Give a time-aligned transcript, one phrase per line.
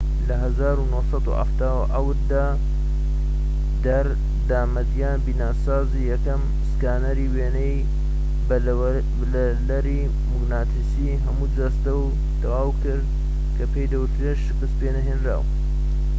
[0.27, 2.45] لە ١٩٧٧ دا
[3.85, 4.05] در.
[4.49, 7.71] دامەدیان بیناسازیی یەکەم سکانەری وێنە
[8.47, 8.55] بە
[9.69, 13.07] لەرەی موگناتیسیی هەموو جەستە"ی تەواو کرد
[13.55, 15.43] کە پێی بوت شکست پێنەهێنراو